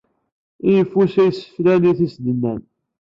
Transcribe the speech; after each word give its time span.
I 0.67 0.69
yeffus 0.73 1.13
yeslafen 1.23 1.83
i 2.05 2.07
tsednan 2.11 2.61